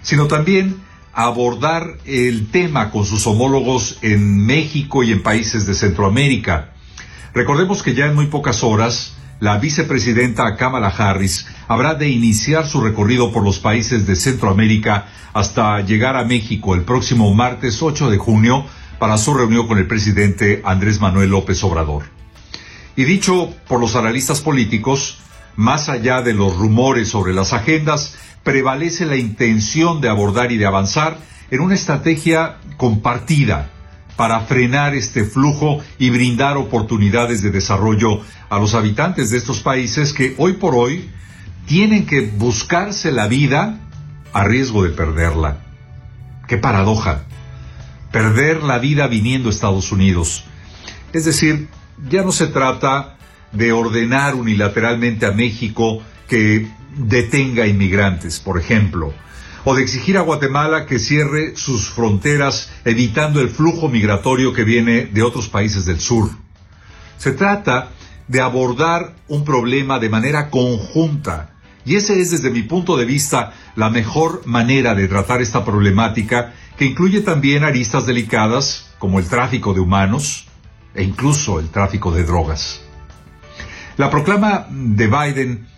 [0.01, 0.77] sino también
[1.13, 6.71] abordar el tema con sus homólogos en México y en países de Centroamérica.
[7.35, 12.81] Recordemos que ya en muy pocas horas la vicepresidenta Kamala Harris habrá de iniciar su
[12.81, 18.19] recorrido por los países de Centroamérica hasta llegar a México el próximo martes 8 de
[18.19, 18.65] junio
[19.01, 22.05] para su reunión con el presidente Andrés Manuel López Obrador.
[22.95, 25.19] Y dicho por los analistas políticos,
[25.57, 30.67] más allá de los rumores sobre las agendas, prevalece la intención de abordar y de
[30.67, 31.19] avanzar
[31.51, 33.73] en una estrategia compartida
[34.17, 38.21] para frenar este flujo y brindar oportunidades de desarrollo
[38.51, 41.11] a los habitantes de estos países que hoy por hoy
[41.67, 43.79] tienen que buscarse la vida
[44.33, 45.59] a riesgo de perderla.
[46.47, 47.25] Qué paradoja.
[48.11, 50.45] Perder la vida viniendo a Estados Unidos.
[51.13, 51.69] Es decir,
[52.11, 53.17] ya no se trata
[53.53, 59.15] de ordenar unilateralmente a México que detenga inmigrantes, por ejemplo,
[59.65, 65.07] o de exigir a Guatemala que cierre sus fronteras evitando el flujo migratorio que viene
[65.07, 66.31] de otros países del sur.
[67.19, 67.91] Se trata
[68.29, 71.51] de abordar un problema de manera conjunta
[71.85, 76.53] y ese es desde mi punto de vista la mejor manera de tratar esta problemática
[76.77, 80.47] que incluye también aristas delicadas como el tráfico de humanos
[80.95, 82.83] e incluso el tráfico de drogas.
[83.97, 85.69] La proclama de Biden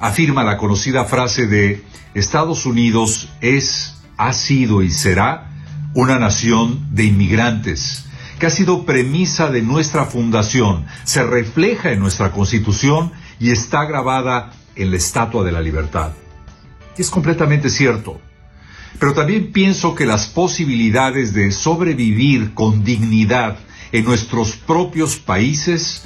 [0.00, 1.84] afirma la conocida frase de
[2.14, 5.50] Estados Unidos es, ha sido y será
[5.94, 8.06] una nación de inmigrantes,
[8.38, 14.52] que ha sido premisa de nuestra fundación, se refleja en nuestra constitución y está grabada
[14.76, 16.12] en la Estatua de la Libertad.
[16.96, 18.20] Es completamente cierto.
[18.98, 23.58] Pero también pienso que las posibilidades de sobrevivir con dignidad
[23.92, 26.04] en nuestros propios países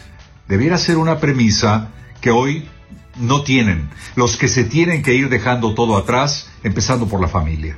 [0.48, 2.68] debiera ser una premisa que hoy
[3.16, 7.76] no tienen los que se tienen que ir dejando todo atrás, empezando por la familia.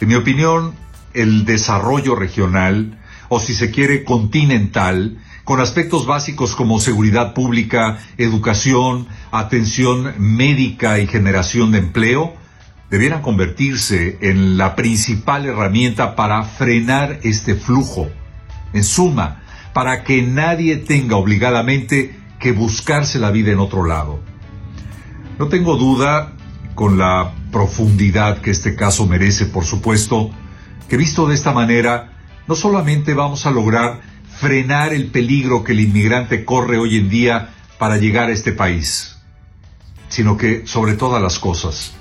[0.00, 0.74] En mi opinión,
[1.14, 9.06] el desarrollo regional, o si se quiere continental, con aspectos básicos como seguridad pública, educación,
[9.30, 12.34] atención médica y generación de empleo,
[12.90, 18.08] debieran convertirse en la principal herramienta para frenar este flujo.
[18.72, 19.42] En suma,
[19.72, 24.20] para que nadie tenga obligadamente que buscarse la vida en otro lado.
[25.38, 26.36] No tengo duda,
[26.76, 30.30] con la profundidad que este caso merece, por supuesto,
[30.88, 32.12] que visto de esta manera,
[32.46, 37.54] no solamente vamos a lograr frenar el peligro que el inmigrante corre hoy en día
[37.78, 39.16] para llegar a este país,
[40.08, 41.94] sino que, sobre todas las cosas,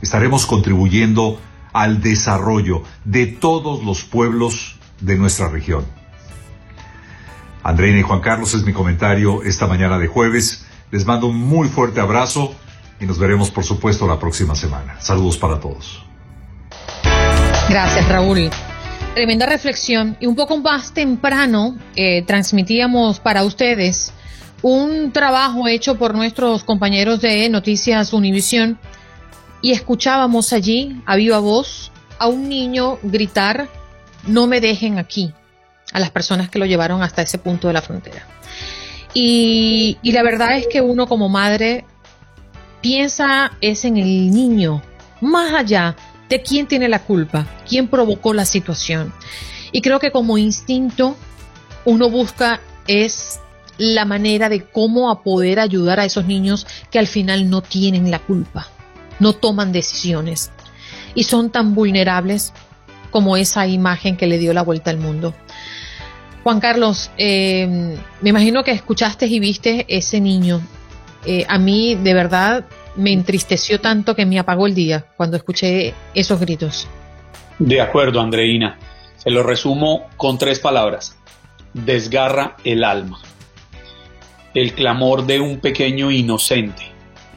[0.00, 1.38] estaremos contribuyendo
[1.74, 5.84] al desarrollo de todos los pueblos de nuestra región.
[7.64, 10.66] Andreina y Juan Carlos es mi comentario esta mañana de jueves.
[10.90, 12.54] Les mando un muy fuerte abrazo
[13.00, 15.00] y nos veremos por supuesto la próxima semana.
[15.00, 16.04] Saludos para todos.
[17.70, 18.50] Gracias Raúl.
[19.14, 24.12] Tremenda reflexión y un poco más temprano eh, transmitíamos para ustedes
[24.60, 28.78] un trabajo hecho por nuestros compañeros de Noticias Univisión
[29.62, 33.68] y escuchábamos allí a viva voz a un niño gritar,
[34.26, 35.32] no me dejen aquí
[35.92, 38.26] a las personas que lo llevaron hasta ese punto de la frontera.
[39.14, 41.84] Y, la verdad es que uno como madre
[42.80, 44.82] piensa es en el niño,
[45.20, 45.96] más allá
[46.28, 49.12] de quién tiene la culpa, quién provocó la situación.
[49.70, 51.16] Y creo que como instinto
[51.84, 53.40] uno busca es
[53.78, 58.10] la manera de cómo a poder ayudar a esos niños que al final no tienen
[58.10, 58.68] la culpa,
[59.20, 60.50] no toman decisiones
[61.14, 62.52] y son tan vulnerables
[63.10, 65.34] como esa imagen que le dio la vuelta al mundo.
[66.44, 70.60] Juan Carlos, eh, me imagino que escuchaste y viste ese niño.
[71.24, 75.94] Eh, a mí, de verdad, me entristeció tanto que me apagó el día cuando escuché
[76.12, 76.86] esos gritos.
[77.58, 78.78] De acuerdo, Andreina.
[79.16, 81.16] Se lo resumo con tres palabras.
[81.72, 83.20] Desgarra el alma.
[84.52, 86.82] El clamor de un pequeño inocente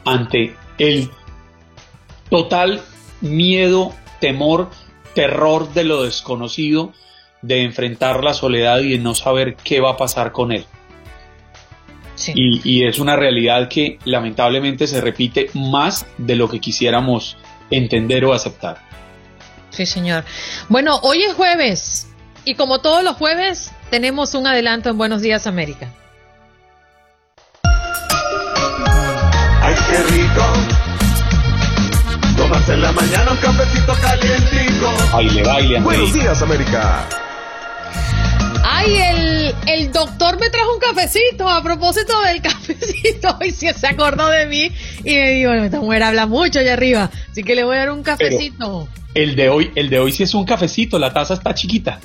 [0.04, 1.10] ante el
[2.28, 2.82] total
[3.22, 4.68] miedo, temor,
[5.14, 6.92] terror de lo desconocido
[7.42, 10.66] de enfrentar la soledad y de no saber qué va a pasar con él.
[12.34, 17.36] Y, es una realidad que lamentablemente se repite más de lo que quisiéramos
[17.70, 18.78] entender o aceptar.
[19.70, 20.24] Sí, señor.
[20.68, 22.08] Bueno, hoy es jueves
[22.44, 25.92] y como todos los jueves tenemos un adelanto en Buenos Días América.
[29.62, 30.42] ¡Ay, qué rico!
[32.36, 34.92] Tomarse en la mañana un cafecito calientico.
[35.12, 37.27] Baile, baile, Buenos Días América.
[38.78, 44.28] Ay, el, el doctor me trajo un cafecito a propósito del cafecito y se acordó
[44.28, 44.70] de mí
[45.02, 47.90] y me dijo, esta mujer habla mucho allá arriba, así que le voy a dar
[47.90, 48.88] un cafecito.
[49.14, 51.98] el de hoy, el de hoy sí es un cafecito, la taza está chiquita.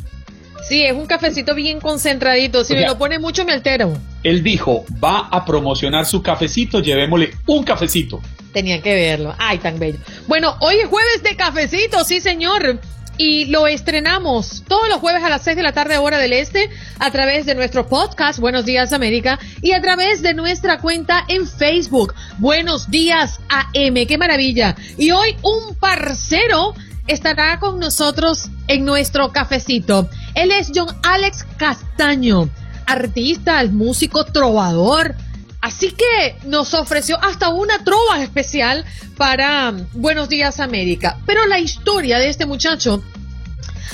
[0.68, 2.64] Sí, es un cafecito bien concentradito.
[2.64, 3.96] Si me lo pone mucho, me altero.
[4.24, 8.22] Él dijo, va a promocionar su cafecito, llevémosle un cafecito.
[8.54, 9.36] Tenía que verlo.
[9.38, 10.00] Ay, tan bello.
[10.26, 12.80] Bueno, hoy es jueves de cafecito, sí, señor
[13.18, 16.70] y lo estrenamos todos los jueves a las 6 de la tarde hora del este
[17.00, 21.48] a través de nuestro podcast Buenos Días América y a través de nuestra cuenta en
[21.48, 24.06] Facebook Buenos Días AM.
[24.08, 24.76] ¡Qué maravilla!
[24.98, 26.74] Y hoy un parcero
[27.08, 30.10] estará con nosotros en nuestro cafecito.
[30.36, 32.50] Él es John Alex Castaño,
[32.86, 35.16] artista, músico, trovador,
[35.64, 38.84] Así que nos ofreció hasta una trova especial
[39.16, 41.18] para Buenos Días América.
[41.26, 43.02] Pero la historia de este muchacho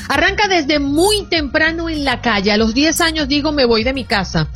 [0.08, 2.52] arranca desde muy temprano en la calle.
[2.52, 4.48] A los 10 años digo me voy de mi casa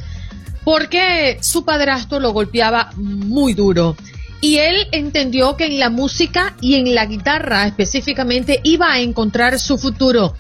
[0.64, 3.96] porque su padrastro lo golpeaba muy duro.
[4.42, 9.60] Y él entendió que en la música y en la guitarra específicamente iba a encontrar
[9.60, 10.34] su futuro.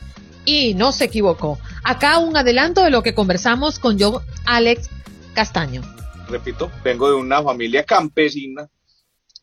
[0.44, 1.60] Y no se equivocó.
[1.84, 4.90] Acá un adelanto de lo que conversamos con John Alex
[5.36, 5.84] Castaño
[6.28, 8.70] repito, vengo de una familia campesina,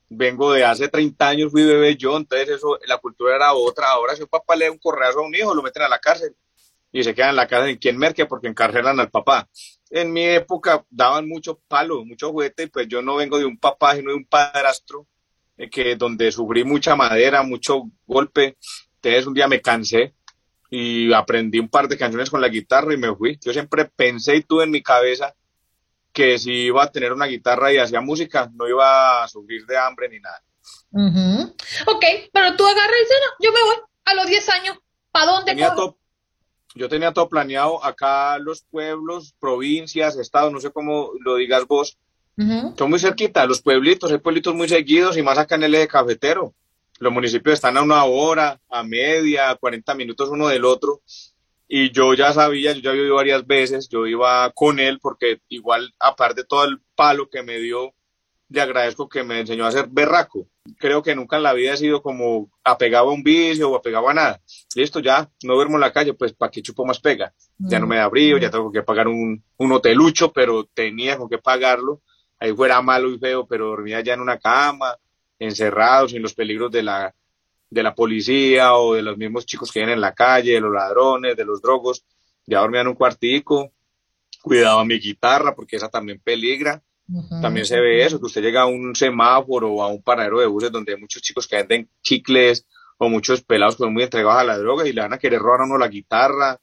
[0.09, 3.91] vengo de hace 30 años, fui bebé yo, entonces eso, la cultura era otra.
[3.91, 5.99] Ahora si un papá le da un correazo a un hijo, lo meten a la
[5.99, 6.35] cárcel
[6.93, 9.49] y se quedan en la cárcel en quien merque porque encarcelan al papá.
[9.91, 13.59] en mi época daban mucho palo, mucho juguete, y pues yo no vengo de un
[13.59, 15.07] papá, sino de un padrastro,
[15.57, 18.57] eh, que donde sufrí mucha madera, mucho golpe.
[18.97, 20.15] Entonces un día me cansé
[20.71, 23.39] y aprendí un par de canciones con la guitarra y me fui.
[23.41, 25.35] Yo siempre pensé y tuve en mi cabeza
[26.21, 29.79] que si iba a tener una guitarra y hacía música, no iba a sufrir de
[29.79, 30.43] hambre ni nada.
[31.87, 34.79] Ok, pero tú agarras y dices, no, yo me voy a los 10 años.
[35.11, 35.53] ¿Para dónde?
[35.53, 35.75] Tenía
[36.75, 41.99] yo tenía todo planeado acá los pueblos, provincias, estados, no sé cómo lo digas vos.
[42.77, 45.89] Son muy cerquita, los pueblitos, hay pueblitos muy seguidos y más acá en el eje
[45.89, 46.55] cafetero.
[46.99, 51.01] Los municipios están a una hora, a media, 40 minutos uno del otro.
[51.73, 55.41] Y yo ya sabía, yo ya había ido varias veces, yo iba con él porque
[55.49, 57.95] igual, aparte de todo el palo que me dio,
[58.49, 60.49] le agradezco que me enseñó a ser berraco.
[60.81, 64.09] Creo que nunca en la vida he sido como apegado a un vicio o apegado
[64.09, 64.41] a nada.
[64.75, 67.33] Listo, ya no duermo en la calle, pues ¿para qué chupo más pega?
[67.59, 71.29] Ya no me da brío, ya tengo que pagar un, un hotelucho, pero tenía con
[71.29, 72.03] qué pagarlo.
[72.41, 74.97] Ahí fuera malo y feo, pero dormía ya en una cama,
[75.39, 77.15] encerrado, sin los peligros de la,
[77.71, 80.73] de la policía o de los mismos chicos que vienen en la calle, de los
[80.73, 82.05] ladrones, de los drogos.
[82.47, 83.73] Ya dormía en un cuartico,
[84.43, 86.83] cuidaba mi guitarra porque esa también peligra
[87.43, 90.47] también se ve eso, que usted llega a un semáforo o a un paradero de
[90.47, 92.67] buses donde hay muchos chicos que venden chicles
[92.99, 95.41] o muchos pelados que son muy entregados a la droga y le van a querer
[95.41, 96.61] robar a uno la guitarra,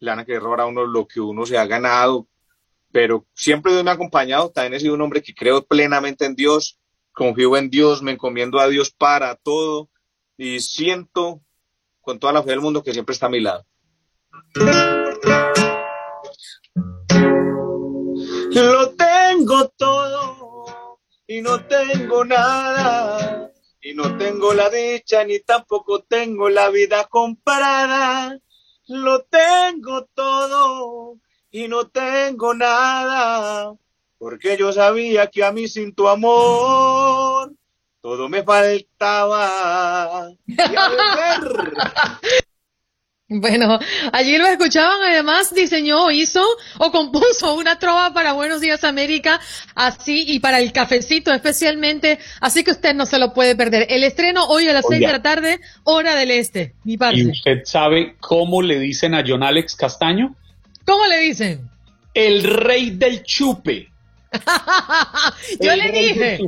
[0.00, 2.28] le van a querer robar a uno lo que uno se ha ganado.
[2.92, 6.34] Pero siempre Dios me ha acompañado, también he sido un hombre que creo plenamente en
[6.34, 6.78] Dios,
[7.12, 9.88] confío en Dios, me encomiendo a Dios para todo
[10.36, 11.40] y siento
[12.00, 13.64] con toda la fe del mundo que siempre está a mi lado.
[18.52, 23.52] Lo tengo todo y no tengo nada.
[23.80, 28.38] Y no tengo la dicha ni tampoco tengo la vida comprada.
[28.88, 31.18] Lo tengo todo
[31.50, 33.74] y no tengo nada.
[34.18, 37.52] Porque yo sabía que a mí sin tu amor
[38.00, 40.30] todo me faltaba.
[43.28, 43.80] Bueno,
[44.12, 46.44] allí lo escuchaban, además diseñó, hizo
[46.78, 49.40] o compuso una trova para Buenos Días América,
[49.74, 53.88] así y para el cafecito especialmente, así que usted no se lo puede perder.
[53.90, 57.18] El estreno hoy a las seis de la tarde, hora del este, mi parte.
[57.18, 60.36] ¿Y usted sabe cómo le dicen a John Alex Castaño?
[60.84, 61.68] ¿Cómo le dicen?
[62.14, 63.90] El rey del chupe.
[65.60, 66.38] yo le dije,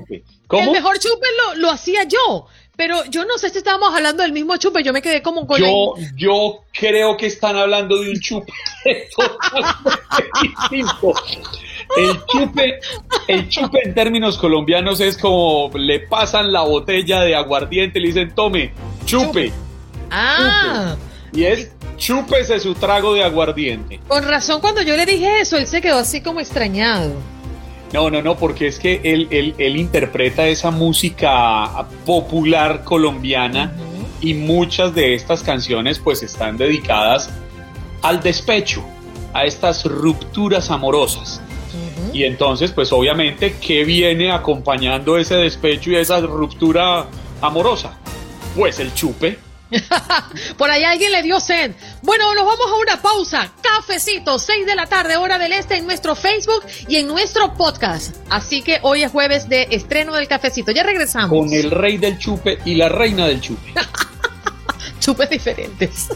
[0.50, 2.46] el mejor chupe lo, lo hacía yo,
[2.78, 5.60] pero yo no sé si estábamos hablando del mismo chupe, yo me quedé como con
[5.60, 8.52] Yo, yo creo que están hablando de un chupe
[10.42, 11.12] distinto.
[11.96, 12.78] El chupe,
[13.26, 18.08] el chupe en términos colombianos es como le pasan la botella de aguardiente y le
[18.08, 18.72] dicen, tome,
[19.04, 19.52] chupe.
[20.10, 20.96] Ah.
[21.32, 24.00] Y es chúpese su trago de aguardiente.
[24.06, 27.12] Con razón, cuando yo le dije eso, él se quedó así como extrañado.
[27.92, 33.72] No, no, no, porque es que él, él, interpreta esa música popular colombiana
[34.20, 37.30] y muchas de estas canciones pues están dedicadas
[38.02, 38.84] al despecho,
[39.32, 41.40] a estas rupturas amorosas.
[42.12, 47.06] Y entonces pues obviamente, ¿qué viene acompañando ese despecho y esa ruptura
[47.40, 47.98] amorosa?
[48.54, 49.38] Pues el chupe.
[50.58, 51.72] Por ahí alguien le dio sed.
[52.02, 53.52] Bueno, nos vamos a una pausa.
[53.62, 58.16] Cafecito, 6 de la tarde, hora del este, en nuestro Facebook y en nuestro podcast.
[58.30, 60.72] Así que hoy es jueves de estreno del cafecito.
[60.72, 61.30] Ya regresamos.
[61.30, 63.74] Con el rey del chupe y la reina del chupe.
[65.08, 66.10] Chupes diferentes.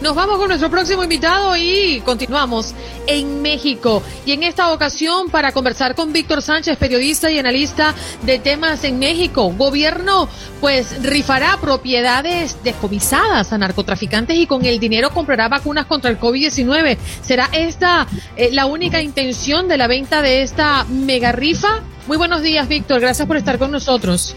[0.00, 2.72] Nos vamos con nuestro próximo invitado y continuamos
[3.08, 4.00] en México.
[4.26, 9.00] Y en esta ocasión para conversar con Víctor Sánchez, periodista y analista de temas en
[9.00, 9.52] México.
[9.58, 10.28] Gobierno
[10.60, 16.96] pues rifará propiedades descomisadas a narcotraficantes y con el dinero comprará vacunas contra el COVID-19.
[17.22, 21.80] ¿Será esta eh, la única intención de la venta de esta mega rifa?
[22.06, 23.00] Muy buenos días, Víctor.
[23.00, 24.36] Gracias por estar con nosotros.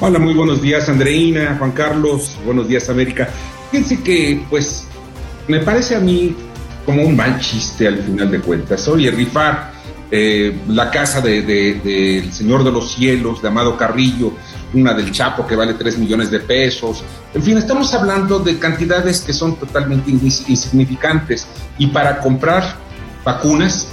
[0.00, 2.36] Hola, muy buenos días, Andreina, Juan Carlos.
[2.44, 3.28] Buenos días, América.
[3.70, 4.84] Fíjense que, pues,
[5.46, 6.34] me parece a mí
[6.84, 8.88] como un mal chiste al final de cuentas.
[8.88, 9.72] Oye, rifar
[10.10, 14.32] eh, la casa del de, Señor de los Cielos, de Amado Carrillo,
[14.74, 17.04] una del Chapo que vale 3 millones de pesos.
[17.32, 21.46] En fin, estamos hablando de cantidades que son totalmente insignificantes.
[21.78, 22.76] Y para comprar
[23.24, 23.86] vacunas,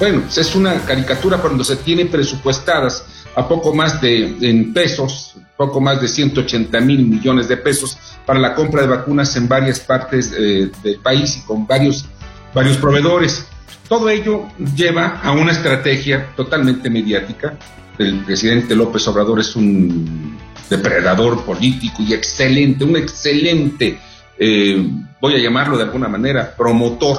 [0.00, 5.36] bueno, pues es una caricatura cuando se tiene presupuestadas a poco más de en pesos,
[5.56, 9.80] poco más de 180 mil millones de pesos para la compra de vacunas en varias
[9.80, 12.04] partes eh, del país y con varios,
[12.52, 13.46] varios proveedores.
[13.88, 17.56] Todo ello lleva a una estrategia totalmente mediática.
[17.98, 23.98] El presidente López Obrador es un depredador político y excelente, un excelente,
[24.38, 27.18] eh, voy a llamarlo de alguna manera, promotor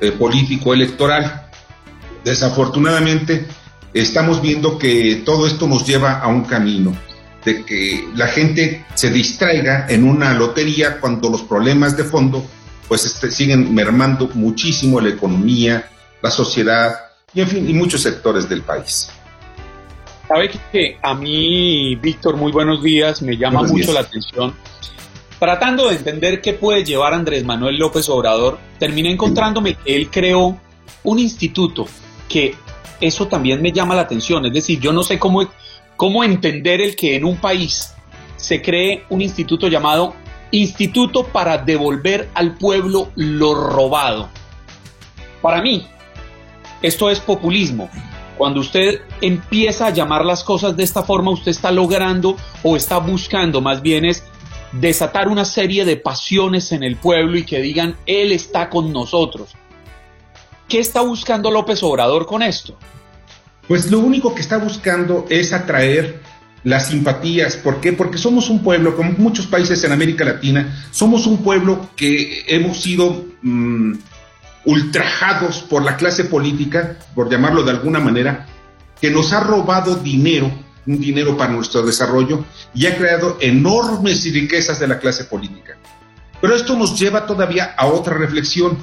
[0.00, 1.46] eh, político electoral.
[2.24, 3.46] desafortunadamente
[3.94, 6.96] estamos viendo que todo esto nos lleva a un camino
[7.44, 12.44] de que la gente se distraiga en una lotería cuando los problemas de fondo
[12.86, 15.88] pues este, siguen mermando muchísimo la economía,
[16.20, 16.92] la sociedad
[17.32, 19.10] y en fin, y muchos sectores del país.
[20.26, 24.54] Sabe que a mí, Víctor, muy buenos días, me llama mucho la atención.
[25.38, 30.60] Tratando de entender qué puede llevar Andrés Manuel López Obrador, terminé encontrándome que él creó
[31.02, 31.86] un instituto
[32.28, 32.54] que
[33.00, 34.46] eso también me llama la atención.
[34.46, 35.48] Es decir, yo no sé cómo,
[35.96, 37.94] cómo entender el que en un país
[38.36, 40.14] se cree un instituto llamado
[40.52, 44.28] Instituto para devolver al pueblo lo robado.
[45.40, 45.86] Para mí,
[46.82, 47.88] esto es populismo.
[48.36, 52.98] Cuando usted empieza a llamar las cosas de esta forma, usted está logrando o está
[52.98, 54.24] buscando más bien es
[54.72, 59.50] desatar una serie de pasiones en el pueblo y que digan, Él está con nosotros.
[60.70, 62.78] ¿Qué está buscando López Obrador con esto?
[63.66, 66.22] Pues lo único que está buscando es atraer
[66.62, 67.56] las simpatías.
[67.56, 67.92] ¿Por qué?
[67.92, 72.80] Porque somos un pueblo, como muchos países en América Latina, somos un pueblo que hemos
[72.80, 73.94] sido mm,
[74.64, 78.46] ultrajados por la clase política, por llamarlo de alguna manera,
[79.00, 80.52] que nos ha robado dinero,
[80.86, 85.76] un dinero para nuestro desarrollo, y ha creado enormes riquezas de la clase política.
[86.40, 88.78] Pero esto nos lleva todavía a otra reflexión.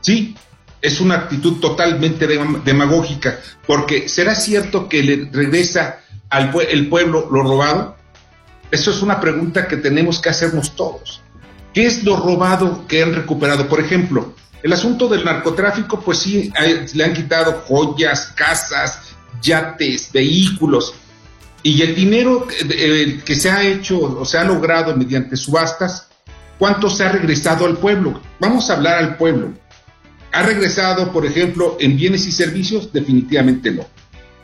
[0.00, 0.34] Sí,
[0.80, 2.26] es una actitud totalmente
[2.64, 6.00] demagógica, porque ¿será cierto que le regresa
[6.30, 7.96] al el pueblo lo robado?
[8.70, 11.22] Eso es una pregunta que tenemos que hacernos todos.
[11.72, 13.68] ¿Qué es lo robado que han recuperado?
[13.68, 16.52] Por ejemplo, el asunto del narcotráfico, pues sí,
[16.94, 19.00] le han quitado joyas, casas,
[19.42, 20.94] yates, vehículos,
[21.62, 26.08] y el dinero que, que se ha hecho o se ha logrado mediante subastas,
[26.58, 28.20] ¿cuánto se ha regresado al pueblo?
[28.38, 29.52] Vamos a hablar al pueblo.
[30.32, 32.92] ¿Ha regresado, por ejemplo, en bienes y servicios?
[32.92, 33.86] Definitivamente no.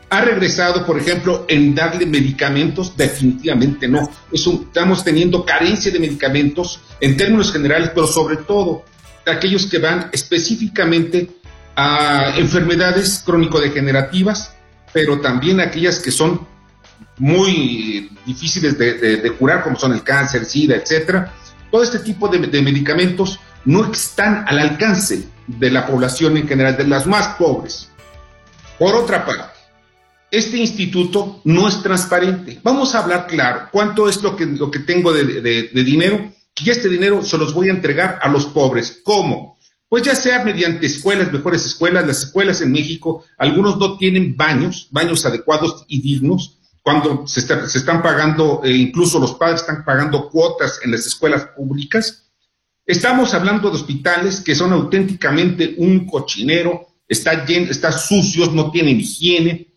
[0.09, 2.95] ¿Ha regresado, por ejemplo, en darle medicamentos?
[2.95, 4.09] Definitivamente no.
[4.31, 8.85] estamos teniendo carencia de medicamentos en términos generales, pero sobre todo
[9.25, 11.29] aquellos que van específicamente
[11.75, 14.53] a enfermedades crónico-degenerativas,
[14.93, 16.47] pero también aquellas que son
[17.17, 21.33] muy difíciles de, curar, como son el cáncer, SIDA, etcétera.
[21.71, 26.87] Todo este tipo de medicamentos no están al alcance de la población en general, de
[26.87, 27.89] las más pobres.
[28.79, 29.59] Por otra parte,
[30.31, 32.59] este instituto no es transparente.
[32.63, 36.89] Vamos a hablar claro, cuánto es lo que, lo que tengo de, dinero y este
[36.89, 39.01] dinero se los voy a entregar a los pobres.
[39.03, 39.57] ¿Cómo?
[39.87, 44.87] Pues ya sea mediante escuelas, mejores escuelas, las escuelas en México, algunos no tienen baños,
[44.91, 50.79] baños adecuados y dignos, cuando se, están pagando, e incluso los padres están pagando cuotas
[50.83, 52.24] en las escuelas públicas,
[52.85, 59.73] Estamos hablando de hospitales que son auténticamente un cochinero, están está sucios, no tienen higiene.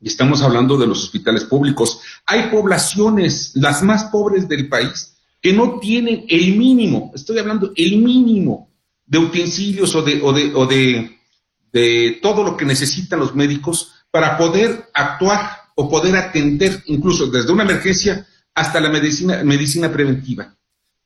[0.00, 2.00] Y estamos hablando de los hospitales públicos.
[2.26, 7.98] Hay poblaciones, las más pobres del país, que no tienen el mínimo, estoy hablando el
[7.98, 8.70] mínimo
[9.04, 14.38] de utensilios o de, o de, o de todo lo que necesitan los médicos para
[14.38, 15.40] poder actuar
[15.74, 20.54] o poder atender incluso desde una emergencia hasta la medicina, medicina preventiva.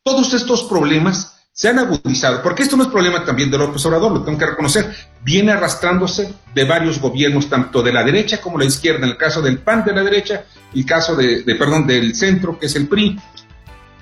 [0.03, 4.13] Todos estos problemas se han agudizado, porque esto no es problema también de López Obrador,
[4.13, 4.95] lo tengo que reconocer,
[5.25, 9.43] viene arrastrándose de varios gobiernos, tanto de la derecha como la izquierda, en el caso
[9.43, 13.19] del PAN de la derecha, el caso de, perdón, del centro, que es el PRI.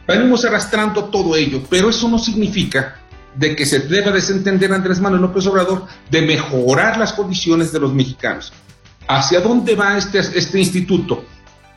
[0.07, 2.97] Venimos arrastrando todo ello, pero eso no significa
[3.35, 7.95] de que se deba desentender Andrés Manuel López Obrador de mejorar las condiciones de los
[7.95, 8.53] mexicanos.
[9.09, 11.25] ¿Hacia dónde va este, este instituto?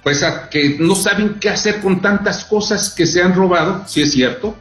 [0.03, 4.01] Pues a que no saben qué hacer con tantas cosas que se han robado, si
[4.01, 4.57] es cierto,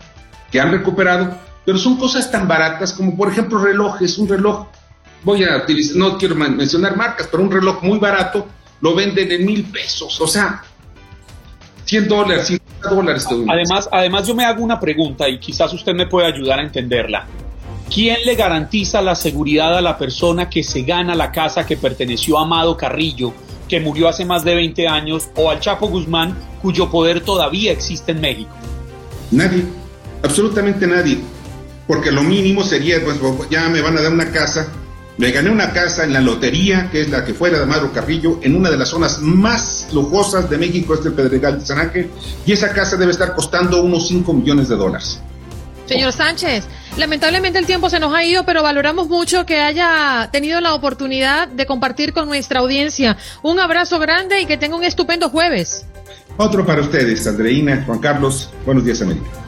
[0.50, 4.66] que han recuperado, pero son cosas tan baratas como por ejemplo relojes, un reloj,
[5.22, 8.46] voy a utilizar, no quiero mencionar marcas, pero un reloj muy barato
[8.80, 10.62] lo venden en mil pesos, o sea,
[11.84, 13.26] 100 dólares, 50 dólares.
[13.48, 17.26] Además, además yo me hago una pregunta y quizás usted me puede ayudar a entenderla.
[17.92, 22.38] ¿Quién le garantiza la seguridad a la persona que se gana la casa que perteneció
[22.38, 23.32] a Amado Carrillo,
[23.66, 28.12] que murió hace más de 20 años, o al Chapo Guzmán, cuyo poder todavía existe
[28.12, 28.50] en México?
[29.30, 29.64] Nadie.
[30.22, 31.18] Absolutamente nadie.
[31.86, 33.18] Porque lo mínimo sería, pues
[33.50, 34.68] ya me van a dar una casa.
[35.16, 37.92] Me gané una casa en la lotería, que es la que fue la de Amado
[37.92, 41.78] Carrillo, en una de las zonas más lujosas de México, este el Pedregal de San
[41.78, 42.08] Ángel,
[42.46, 45.20] y esa casa debe estar costando unos 5 millones de dólares.
[45.86, 46.66] Señor Sánchez,
[46.98, 51.48] lamentablemente el tiempo se nos ha ido, pero valoramos mucho que haya tenido la oportunidad
[51.48, 53.16] de compartir con nuestra audiencia.
[53.42, 55.86] Un abrazo grande y que tenga un estupendo jueves.
[56.36, 58.50] Otro para ustedes, Andreina, Juan Carlos.
[58.64, 59.47] Buenos días, América.